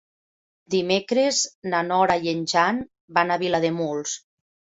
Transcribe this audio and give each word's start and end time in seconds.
Dimecres 0.75 1.41
na 1.73 1.81
Nora 1.89 2.15
i 2.25 2.33
en 2.33 2.41
Jan 2.55 2.81
van 3.19 3.29
a 3.29 3.39
Vilademuls. 3.45 4.17